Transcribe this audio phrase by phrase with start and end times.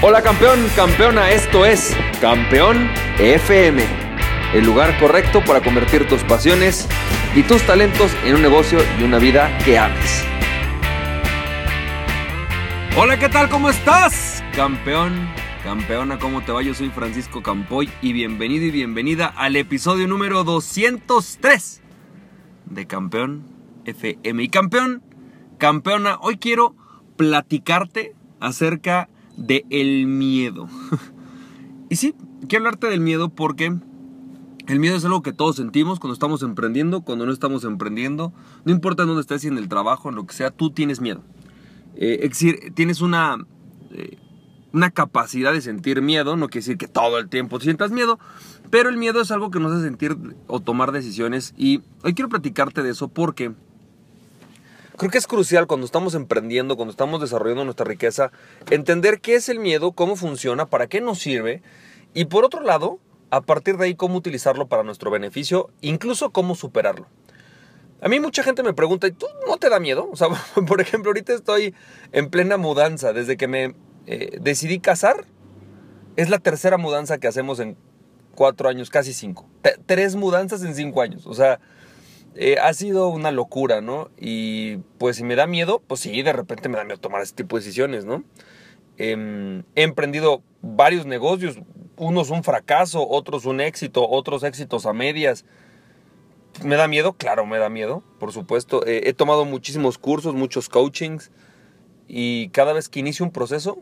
[0.00, 3.82] Hola campeón, campeona, esto es Campeón FM,
[4.54, 6.86] el lugar correcto para convertir tus pasiones
[7.34, 10.24] y tus talentos en un negocio y una vida que ames.
[12.96, 13.48] Hola, ¿qué tal?
[13.48, 14.44] ¿Cómo estás?
[14.54, 15.28] Campeón,
[15.64, 16.62] campeona, ¿cómo te va?
[16.62, 21.82] Yo soy Francisco Campoy y bienvenido y bienvenida al episodio número 203
[22.66, 23.48] de Campeón
[23.84, 24.44] FM.
[24.44, 25.02] Y campeón,
[25.58, 26.76] campeona, hoy quiero
[27.16, 29.08] platicarte acerca
[29.38, 30.68] de el miedo.
[31.88, 32.14] y sí,
[32.48, 33.74] quiero hablarte del miedo porque
[34.66, 38.34] el miedo es algo que todos sentimos cuando estamos emprendiendo, cuando no estamos emprendiendo.
[38.64, 41.22] No importa en dónde estés, en el trabajo, en lo que sea, tú tienes miedo.
[41.94, 43.38] Eh, es decir, tienes una,
[43.92, 44.18] eh,
[44.72, 48.18] una capacidad de sentir miedo, no quiere decir que todo el tiempo sientas miedo,
[48.70, 50.16] pero el miedo es algo que nos hace sentir
[50.46, 51.54] o tomar decisiones.
[51.56, 53.54] Y hoy quiero platicarte de eso porque
[54.98, 58.32] Creo que es crucial cuando estamos emprendiendo, cuando estamos desarrollando nuestra riqueza,
[58.68, 61.62] entender qué es el miedo, cómo funciona, para qué nos sirve
[62.14, 62.98] y por otro lado,
[63.30, 67.06] a partir de ahí cómo utilizarlo para nuestro beneficio, incluso cómo superarlo.
[68.00, 70.08] A mí mucha gente me pregunta, ¿y tú no te da miedo?
[70.10, 70.28] O sea,
[70.66, 71.76] por ejemplo, ahorita estoy
[72.10, 75.26] en plena mudanza, desde que me eh, decidí casar,
[76.16, 77.76] es la tercera mudanza que hacemos en
[78.34, 79.48] cuatro años, casi cinco.
[79.86, 81.24] tres mudanzas en cinco años.
[81.24, 81.60] O sea,
[82.40, 84.10] eh, ha sido una locura, ¿no?
[84.16, 87.34] Y pues si me da miedo, pues sí, de repente me da miedo tomar ese
[87.34, 88.22] tipo de decisiones, ¿no?
[88.96, 91.58] Em, he emprendido varios negocios,
[91.96, 95.44] unos un fracaso, otros un éxito, otros éxitos a medias.
[96.62, 97.14] ¿Me da miedo?
[97.14, 98.86] Claro, me da miedo, por supuesto.
[98.86, 101.32] Eh, he tomado muchísimos cursos, muchos coachings
[102.06, 103.78] y cada vez que inicio un proceso,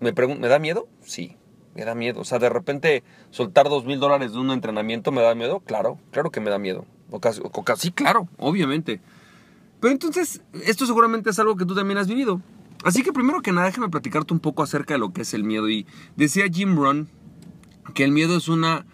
[0.00, 0.88] me ¿me da miedo?
[1.02, 1.36] Sí,
[1.74, 2.20] me da miedo.
[2.20, 5.60] O sea, de repente soltar dos mil dólares de un entrenamiento me da miedo.
[5.60, 6.84] Claro, claro que me da miedo.
[7.10, 9.00] O casi, claro, obviamente.
[9.80, 12.40] Pero entonces, esto seguramente es algo que tú también has vivido.
[12.84, 15.44] Así que primero que nada, déjame platicarte un poco acerca de lo que es el
[15.44, 15.68] miedo.
[15.68, 17.08] Y decía Jim Rohn
[17.94, 18.86] que el miedo es una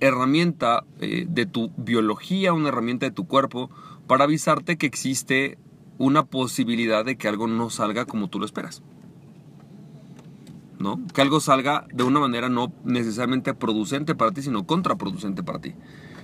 [0.00, 3.70] herramienta eh, de tu biología, una herramienta de tu cuerpo
[4.06, 5.58] para avisarte que existe
[5.98, 8.82] una posibilidad de que algo no salga como tú lo esperas.
[10.78, 11.00] ¿No?
[11.14, 15.74] Que algo salga de una manera no necesariamente producente para ti, sino contraproducente para ti.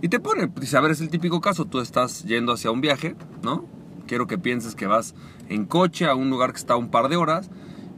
[0.00, 2.80] Y te pone, dice, a ver, es el típico caso, tú estás yendo hacia un
[2.80, 3.64] viaje, ¿no?
[4.06, 5.14] Quiero que pienses que vas
[5.48, 7.50] en coche a un lugar que está un par de horas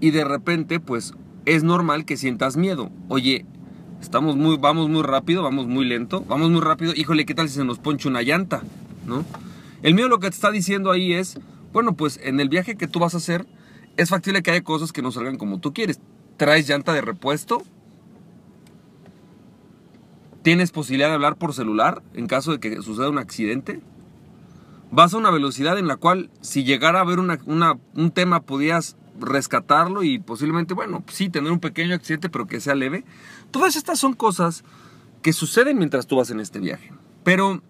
[0.00, 2.90] y de repente, pues, es normal que sientas miedo.
[3.08, 3.46] Oye,
[4.00, 7.56] estamos muy, vamos muy rápido, vamos muy lento, vamos muy rápido, híjole, ¿qué tal si
[7.56, 8.62] se nos ponche una llanta?
[9.06, 9.24] ¿No?
[9.82, 11.38] El miedo lo que te está diciendo ahí es,
[11.72, 13.46] bueno, pues en el viaje que tú vas a hacer,
[13.96, 16.00] es factible que haya cosas que no salgan como tú quieres.
[16.36, 17.62] ¿Traes llanta de repuesto?
[20.44, 23.80] ¿Tienes posibilidad de hablar por celular en caso de que suceda un accidente?
[24.90, 30.02] Vas a una velocidad en la cual si llegara a haber un tema podías rescatarlo
[30.02, 33.06] y posiblemente, bueno, sí, tener un pequeño accidente pero que sea leve.
[33.52, 34.64] Todas estas son cosas
[35.22, 36.92] que suceden mientras tú vas en este viaje.
[37.22, 37.62] Pero,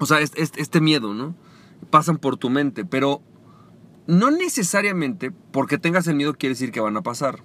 [0.00, 1.36] o sea, este, este miedo, ¿no?
[1.90, 3.22] Pasan por tu mente, pero
[4.08, 7.44] no necesariamente porque tengas el miedo quiere decir que van a pasar.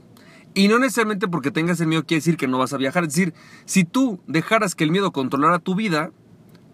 [0.53, 3.03] Y no necesariamente porque tengas el miedo quiere decir que no vas a viajar.
[3.03, 3.33] Es decir,
[3.65, 6.11] si tú dejaras que el miedo controlara tu vida,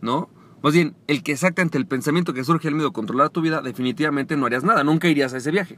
[0.01, 0.29] ¿no?
[0.63, 4.37] Más bien, el que exactamente el pensamiento que surge el miedo controlara tu vida, definitivamente
[4.37, 5.77] no harías nada, nunca irías a ese viaje.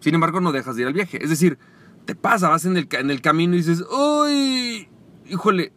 [0.00, 1.22] Sin embargo, no dejas de ir al viaje.
[1.22, 1.58] Es decir,
[2.04, 4.88] te pasa, vas en el, en el camino y dices, ¡Uy!
[5.28, 5.72] Híjole,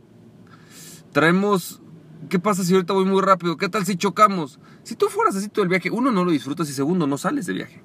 [1.12, 1.82] traemos...
[2.30, 3.58] ¿Qué pasa si ahorita voy muy rápido?
[3.58, 4.60] ¿Qué tal si chocamos?
[4.84, 7.46] Si tú fueras así todo el viaje, uno, no lo disfrutas y segundo, no sales
[7.48, 7.84] de viaje.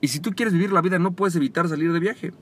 [0.00, 2.32] Y si tú quieres vivir la vida, no puedes evitar salir de viaje.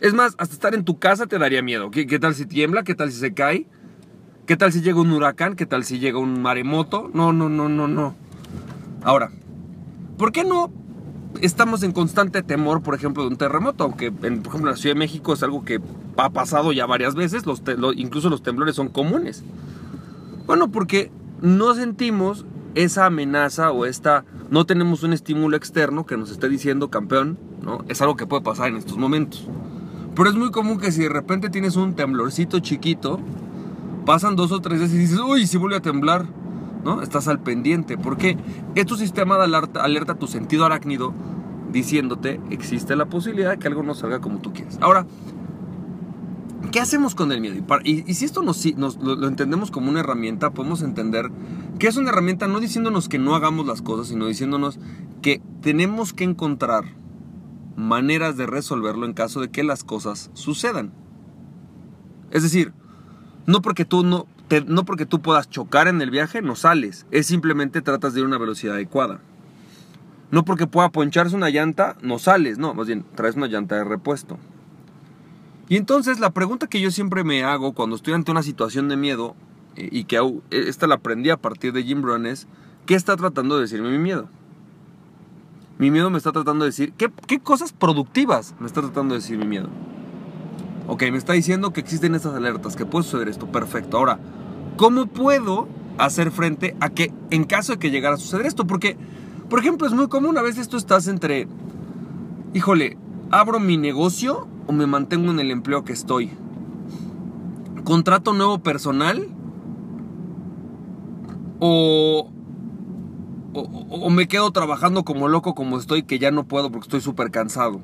[0.00, 1.90] Es más, hasta estar en tu casa te daría miedo.
[1.90, 2.82] ¿Qué, tal si tiembla?
[2.84, 3.66] ¿Qué tal si se cae?
[4.46, 5.56] ¿Qué tal si llega un huracán?
[5.56, 7.10] ¿Qué tal si llega un maremoto?
[7.12, 8.14] No, no, no, no, no.
[9.02, 9.30] Ahora,
[10.16, 10.72] ¿por qué no
[11.40, 13.84] estamos en constante temor, por ejemplo, de un terremoto?
[13.84, 15.80] Aunque, en, por ejemplo, en la Ciudad de México es algo que
[16.16, 17.62] ha pasado ya varias veces, los,
[17.96, 19.44] incluso los temblores son comunes.
[20.46, 21.10] Bueno, porque
[21.42, 22.44] no sentimos
[22.74, 27.84] esa amenaza o esta no tenemos un estímulo externo que nos esté diciendo campeón, ¿no?
[27.88, 29.48] Es algo que puede pasar en estos momentos.
[30.14, 33.20] Pero es muy común que si de repente tienes un temblorcito chiquito,
[34.04, 36.26] pasan dos o tres veces y dices, uy, si vuelve a temblar,
[36.84, 37.02] ¿no?
[37.02, 38.36] Estás al pendiente, porque
[38.74, 41.12] es sistema de alerta, alerta tu sentido arácnido
[41.70, 44.78] diciéndote, existe la posibilidad de que algo no salga como tú quieres.
[44.80, 45.06] Ahora,
[46.70, 47.56] ¿Qué hacemos con el miedo?
[47.84, 48.64] Y, si esto nos,
[48.96, 51.30] lo, entendemos como una herramienta, podemos entender
[51.80, 54.78] que es una herramienta no diciéndonos que no hagamos las cosas, sino diciéndonos
[55.20, 56.84] que tenemos que encontrar
[57.76, 60.92] maneras de resolverlo en caso de que las cosas sucedan.
[62.30, 62.72] Es decir,
[63.46, 64.26] no porque tú no,
[64.66, 67.04] no porque tú puedas chocar en el viaje, no sales.
[67.10, 69.20] Es simplemente tratas de ir a una velocidad adecuada.
[70.30, 73.82] No porque pueda poncharse una llanta, no sales, no, más bien traes una llanta de
[73.82, 74.38] repuesto.
[75.70, 78.96] Y entonces la pregunta que yo siempre me hago cuando estoy ante una situación de
[78.96, 79.36] miedo,
[79.76, 82.48] eh, y que e, esta la aprendí a partir de Jim Brown, es,
[82.86, 84.28] ¿qué está tratando de decirme mi miedo?
[85.78, 89.20] Mi miedo me está tratando de decir, ¿qué, qué cosas productivas me está tratando de
[89.20, 89.68] decir mi miedo?
[90.88, 93.96] Ok, me está diciendo que existen estas alertas, que puede suceder esto, perfecto.
[93.96, 94.18] Ahora,
[94.76, 95.68] ¿cómo puedo
[95.98, 98.66] hacer frente a que en caso de que llegara a suceder esto?
[98.66, 98.96] Porque,
[99.48, 101.46] por ejemplo, es muy común, a veces tú estás entre,
[102.54, 102.98] híjole,
[103.30, 106.30] ¿abro mi negocio o me mantengo en el empleo que estoy?
[107.82, 109.26] ¿Contrato nuevo personal?
[111.58, 112.30] ¿O,
[113.52, 117.32] o, me quedo trabajando como loco como estoy que ya no puedo porque estoy súper
[117.32, 117.80] cansado?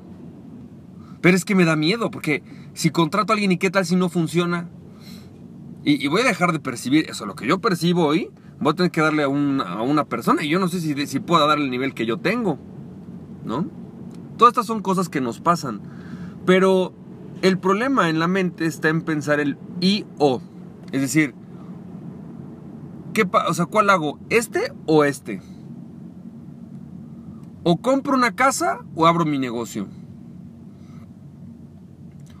[1.19, 2.41] Pero es que me da miedo, porque
[2.73, 4.69] si contrato a alguien y qué tal si no funciona.
[5.83, 8.29] Y, voy a dejar de percibir eso, lo que yo percibo hoy,
[8.61, 11.47] voy a tener que darle a una, persona y yo no sé si, si pueda
[11.47, 12.57] dar el nivel que yo tengo.
[13.43, 13.65] ¿No?
[14.37, 15.81] Todas estas son cosas que nos pasan.
[16.47, 16.93] Pero
[17.41, 20.41] el problema en la mente está en pensar el y o.
[20.93, 21.35] Es decir,
[23.13, 24.17] ¿qué o sea, ¿cuál hago?
[24.29, 25.41] ¿Este o este?
[27.63, 29.89] ¿O compro una casa o abro mi negocio?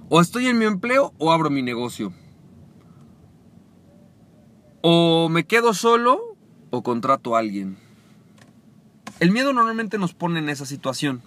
[0.07, 2.13] O estoy en mi empleo o abro mi negocio.
[4.81, 6.37] O me quedo solo
[6.69, 7.77] o contrato a alguien.
[9.19, 11.21] El miedo normalmente nos pone en esa situación.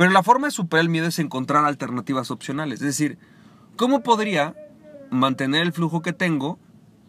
[0.00, 2.80] Pero la forma de superar el miedo es encontrar alternativas opcionales.
[2.80, 3.18] Es decir,
[3.76, 4.56] ¿cómo podría
[5.10, 6.58] mantener el flujo que tengo?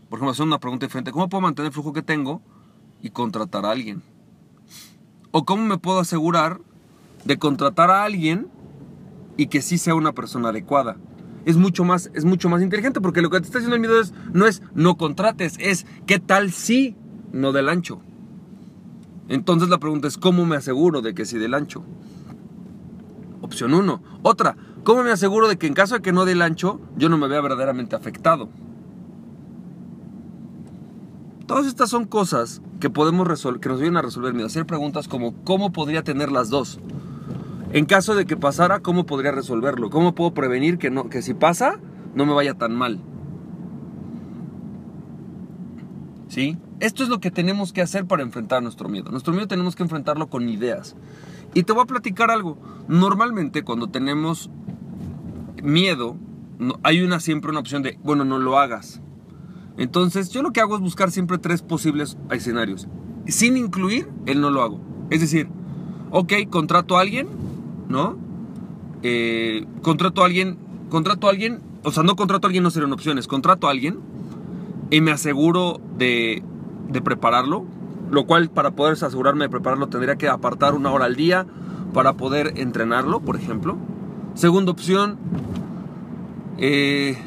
[0.10, 1.14] Por ejemplo, hacer una pregunta diferente.
[1.14, 2.42] ¿Cómo puedo mantener el flujo que tengo
[3.02, 4.04] y contratar a alguien?
[5.32, 6.60] ¿O cómo me puedo asegurar
[7.24, 8.50] de contratar a alguien
[9.38, 10.98] y que sí sea una persona adecuada.
[11.46, 14.02] Es mucho más, es mucho más inteligente porque lo que te está diciendo el miedo
[14.02, 16.98] es, no es no contrates, es qué tal si
[17.32, 18.02] no del ancho.
[19.30, 21.86] Entonces la pregunta es, ¿cómo me aseguro de que sí del ancho?
[23.51, 24.01] Opción 1.
[24.21, 24.56] Otra,
[24.86, 27.27] ¿cómo me aseguro de que en caso de que no del ancho, yo no me
[27.27, 28.48] vea verdaderamente afectado?
[31.48, 33.27] Todas estas son cosas que podemos
[33.59, 34.48] que nos vienen a resolver miedo.
[34.48, 36.80] Hacer preguntas como, ¿cómo podría tener las dos?
[37.74, 39.89] En caso de que pasara, ¿cómo podría resolverlo?
[39.89, 41.77] ¿Cómo puedo prevenir que, no, que si pasa,
[42.15, 43.01] no me vaya tan mal?
[46.30, 46.57] ¿Sí?
[46.80, 49.12] Esto es lo que tenemos que hacer para enfrentar nuestro miedo.
[49.12, 50.95] Nuestro miedo tenemos que enfrentarlo con ideas.
[51.53, 52.57] Y te voy a platicar algo.
[52.88, 54.50] Normalmente cuando tenemos
[55.62, 56.18] miedo,
[56.83, 59.01] hay una siempre una opción de, bueno, no lo hagas.
[59.77, 62.88] Entonces yo lo que hago es buscar siempre tres posibles escenarios,
[63.27, 64.80] sin incluir el no lo hago.
[65.09, 65.48] Es decir,
[66.12, 67.27] ok, contrato a alguien,
[67.89, 68.18] ¿no?
[69.04, 70.57] Eh, contrato a alguien,
[70.89, 74.00] contrato a alguien, o sea, no contrato a alguien no serían opciones, contrato a alguien
[74.92, 76.44] y me aseguro de,
[76.89, 77.65] de prepararlo,
[78.12, 81.48] lo cual para poder asegurarme de prepararlo tendría que apartar una hora al día
[81.94, 83.78] para poder entrenarlo, por ejemplo.
[84.34, 85.18] Segunda opción,
[86.58, 87.18] eh,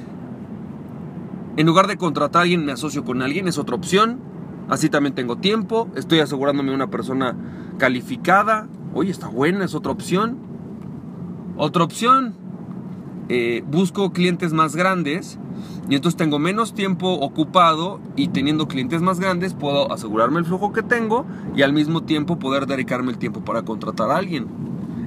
[1.57, 4.21] en lugar de contratar a alguien me asocio con alguien, es otra opción.
[4.69, 7.35] Así también tengo tiempo, estoy asegurándome una persona
[7.79, 8.69] calificada.
[8.93, 10.37] Oye, está buena, es otra opción.
[11.57, 12.35] Otra opción,
[13.29, 15.39] eh, busco clientes más grandes
[15.89, 20.73] y entonces tengo menos tiempo ocupado y teniendo clientes más grandes puedo asegurarme el flujo
[20.73, 21.25] que tengo
[21.55, 24.47] y al mismo tiempo poder dedicarme el tiempo para contratar a alguien.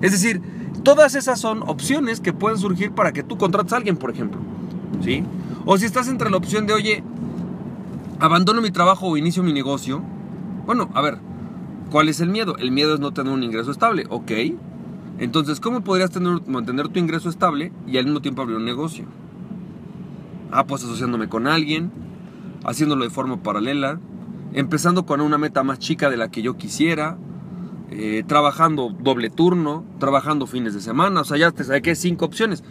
[0.01, 0.42] Es decir,
[0.84, 4.39] todas esas son opciones que pueden surgir para que tú contrates a alguien, por ejemplo.
[5.03, 5.24] ¿Sí?
[5.65, 7.03] O si estás entre la opción de, oye,
[8.20, 10.01] abandono mi trabajo o inicio mi negocio.
[10.65, 11.18] Bueno, a ver,
[11.92, 12.58] ¿cuál es el miedo?
[12.58, 14.32] El miedo es no tener un ingreso estable, ok.
[15.20, 19.06] Entonces, ¿cómo podrías tener, mantener tu ingreso estable y al mismo tiempo abrir un negocio?
[20.52, 21.92] Ah, pues asociándome con alguien,
[22.64, 24.00] haciéndolo de forma paralela,
[24.54, 27.18] empezando con una meta más chica de la que yo quisiera,
[27.90, 32.64] eh, trabajando doble turno, trabajando fines de semana, o sea, ya te saqué cinco opciones.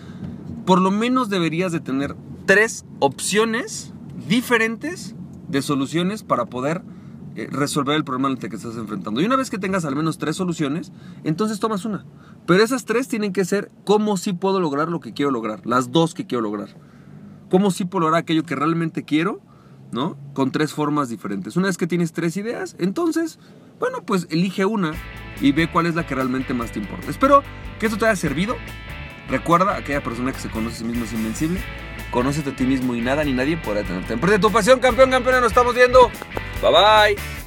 [0.65, 3.93] Por lo menos deberías de tener tres opciones
[4.29, 5.15] diferentes
[5.49, 6.83] de soluciones para poder
[7.37, 9.21] eh, resolver el problema al que estás enfrentando.
[9.21, 12.05] Y una vez que tengas al menos tres soluciones, entonces tomas una.
[12.47, 15.91] Pero esas tres tienen que ser cómo sí puedo lograr lo que quiero lograr, las
[15.91, 16.69] dos que quiero lograr.
[17.50, 19.41] Cómo sí puedo lograr aquello que realmente quiero,
[19.93, 20.17] ¿no?
[20.35, 21.57] Con tres formas diferentes.
[21.57, 23.38] Una vez que tienes tres ideas, entonces,
[23.79, 24.93] bueno, pues elige una
[25.41, 27.11] y ve cuál es la que realmente más te importa.
[27.11, 27.43] Espero
[27.79, 28.57] que esto te haya servido.
[29.29, 31.61] Recuerda, aquella persona que se conoce a sí mismo es invencible.
[32.11, 34.15] Conócete a ti mismo y nada ni nadie podrá tenerte.
[34.15, 35.41] Emprende tu pasión, campeón, campeona.
[35.41, 36.11] Nos estamos viendo.
[36.62, 37.46] Bye bye.